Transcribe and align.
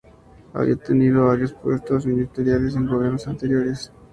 Había 0.55 0.75
tenido 0.77 1.27
varios 1.27 1.53
puestos 1.53 2.07
ministeriales 2.07 2.75
en 2.75 2.87
gobiernos 2.87 3.27
anteriores. 3.27 3.91